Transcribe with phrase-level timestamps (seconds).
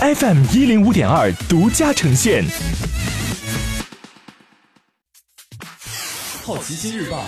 [0.00, 2.44] FM 一零五点二独家呈现。
[6.44, 7.24] 好奇心日报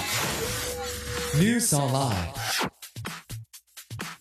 [1.34, 2.28] News Online。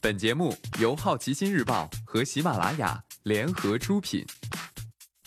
[0.02, 4.26] 本节目由好奇心日报和喜马拉雅联合出品。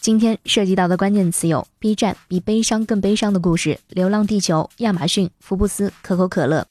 [0.00, 6.66] 今天涉及到的关键词有：B 站比悲伤更悲伤的故事、流浪地球、亚马逊、福布斯、可口可乐。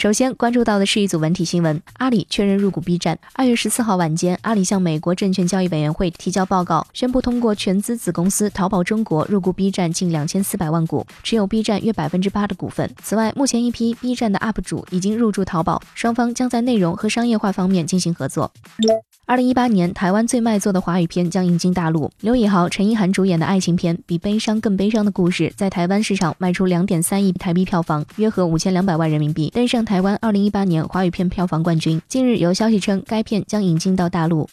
[0.00, 3.18] 首先关注到的是一组文体新闻：阿里确认入股 B 站。
[3.34, 12.90] 二月十四号晚间，阿里向美国证券交易委员会提交报告，宣布通过全资子公司淘宝中国入股 B 站近两千四百万股，持有 B 站约百分之八的股份。
[13.02, 18.50] 此外，目前一批 B 站的 UP 主已经入驻淘宝，双方将在内容和商业化方面进行合作。
[19.26, 22.10] 二零一八年，台湾最卖座的华语片将引进大陆。
[22.20, 32.02] 刘以豪、陈意涵主演的爱情片《比悲伤更悲伤的故事》在台湾市场卖出两点三亿台币票房，约合五千两百万人民币，登上台湾二零一八年华语片票房冠军。
[32.08, 34.48] 近日有消息称，该片将引进到大陆。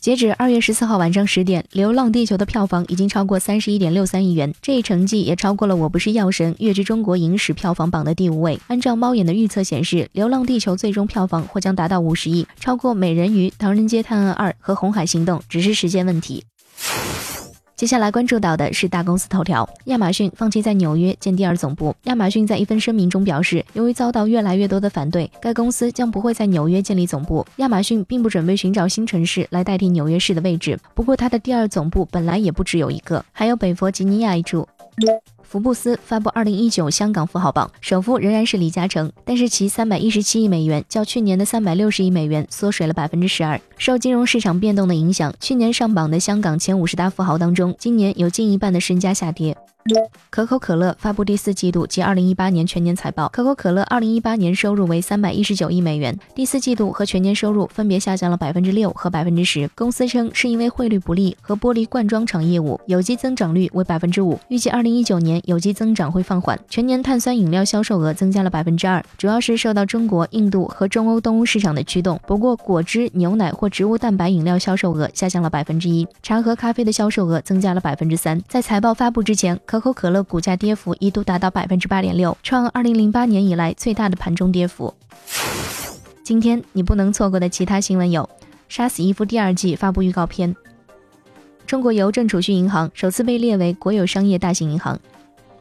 [0.00, 8.60] 截止二月十四号晚上十点，《流浪地球》的票房已经超过三十一点六三亿元，这一成绩也超过了《我不是药神》跃居中国影史票房榜的第五位。
[8.68, 16.44] 按照猫眼的预测显示，《流浪地球》最终票房或将达到五十亿，超过《美人鱼》《唐人街探案二》和《红海行动》，只是时间问题。
[17.78, 21.94] 接下来关注到的是大公司头条：亚马逊放弃在纽约建第二总部。
[22.06, 27.46] 亚马逊在一份声明中表示，由于遭到越来越多的反对，该公司将不会在纽约建立总部。
[27.58, 30.76] 亚马逊并不准备寻找新城市来代替纽约市的位置。
[30.92, 34.66] 不过，它的第二总部本来也不只有一个，还有北弗吉尼亚一处。
[35.42, 43.58] 福布斯发布二零一九香港富豪榜，首富仍然是李嘉诚，但是其三百一十七亿美元较去年的三百六十亿美元缩水了百分之十二。
[43.78, 49.56] 受金融市场变动的影响，去年上榜的香港前五十大富豪当中，今年有近一半的身家下跌。
[50.30, 53.28] 可口可乐发布第四季度及二零一八年全年财报。
[53.28, 59.68] 可口可乐二零一八年收入为三百一十九亿美元，第四季度和全年收入分别下降了百分之六和百分之十。
[59.74, 66.58] 公司称是因为汇率不利和玻璃罐装厂业务有机增长率为百分之五，预计二零一九年有机增长会放缓。
[66.68, 72.20] 全年碳酸饮料销售额增加了百分之二，主要是受到中国、印度和中欧、东欧市场的驱动。
[72.26, 78.40] 不过，果汁、牛奶或植物蛋白饮料销售额下降了百分之一，茶和咖啡的销售额增加了百分之三。
[78.48, 84.92] 在财报发布之前，可可口可乐股价跌幅一度达到百分之八点六，创二零零八年以来最大的盘中跌幅。
[86.24, 88.24] 今天你不能错过的其他新闻有：
[88.68, 90.52] 《杀死伊夫》第二季发布预告片；
[91.64, 94.96] 中国邮政储蓄银行首次被列为国有商业大型银行；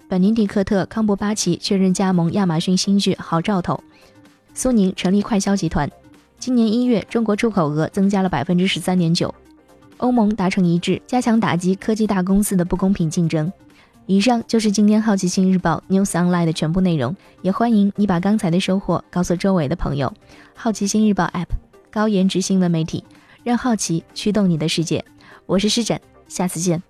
[0.09, 3.75] 本尼迪克特·康伯巴奇确认加盟亚马逊新剧《好兆头》；
[4.55, 5.87] 苏宁成立快销集团；
[6.39, 9.29] 今年一月，中国出口额增加了百分之十三点九；
[9.97, 13.53] 欧盟达成一致，加强打击科技大公司的不公平竞争。
[14.07, 20.11] 以上就是今天好奇心日报 News Online 的全部内容，也欢迎你把刚才的收获告诉周围的朋友。
[20.55, 21.47] 好奇心日报 App，
[21.91, 23.03] 高颜值新闻媒体，
[23.43, 25.03] 让好奇驱动你的世界。
[25.45, 26.86] 我是施展，下次见。